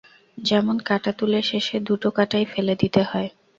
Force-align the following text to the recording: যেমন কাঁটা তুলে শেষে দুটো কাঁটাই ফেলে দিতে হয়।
যেমন 0.37 0.75
কাঁটা 0.79 1.11
তুলে 1.19 1.39
শেষে 1.41 1.77
দুটো 1.79 2.07
কাঁটাই 2.11 2.45
ফেলে 2.45 2.73
দিতে 2.81 3.01
হয়। 3.03 3.29